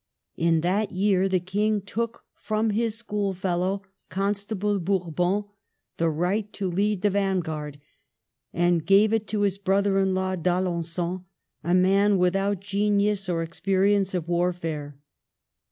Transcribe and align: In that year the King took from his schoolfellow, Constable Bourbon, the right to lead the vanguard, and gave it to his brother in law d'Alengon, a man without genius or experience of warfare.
In 0.35 0.61
that 0.61 0.91
year 0.91 1.29
the 1.29 1.39
King 1.39 1.79
took 1.79 2.23
from 2.33 2.71
his 2.71 2.95
schoolfellow, 2.97 3.83
Constable 4.09 4.79
Bourbon, 4.79 5.43
the 5.97 6.09
right 6.09 6.51
to 6.53 6.71
lead 6.71 7.03
the 7.03 7.11
vanguard, 7.11 7.77
and 8.51 8.83
gave 8.83 9.13
it 9.13 9.27
to 9.27 9.41
his 9.41 9.59
brother 9.59 9.99
in 9.99 10.15
law 10.15 10.35
d'Alengon, 10.35 11.25
a 11.63 11.75
man 11.75 12.17
without 12.17 12.61
genius 12.61 13.29
or 13.29 13.43
experience 13.43 14.15
of 14.15 14.27
warfare. 14.27 14.97